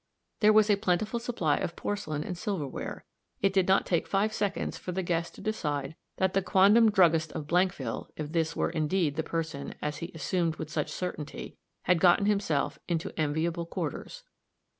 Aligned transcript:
There 0.39 0.51
was 0.51 0.71
a 0.71 0.77
plentiful 0.77 1.19
supply 1.19 1.57
of 1.57 1.75
porcelain 1.75 2.23
and 2.23 2.35
silver 2.35 2.65
ware; 2.67 3.05
it 3.43 3.53
did 3.53 3.67
not 3.67 3.85
take 3.85 4.07
five 4.07 4.33
seconds 4.33 4.75
for 4.75 4.91
the 4.91 5.03
guest 5.03 5.35
to 5.35 5.41
decide 5.41 5.95
that 6.17 6.33
the 6.33 6.41
quondam 6.41 6.89
druggist 6.89 7.31
of 7.33 7.45
Blankville 7.45 8.07
if 8.17 8.31
this 8.31 8.55
were 8.55 8.71
indeed 8.71 9.15
the 9.15 9.21
person, 9.21 9.75
as 9.79 9.97
he 9.97 10.11
assumed 10.15 10.55
with 10.55 10.71
such 10.71 10.89
certainty 10.89 11.55
had 11.83 11.99
gotten 11.99 12.25
himself 12.25 12.79
into 12.87 13.13
enviable 13.15 13.67
quarters. 13.67 14.23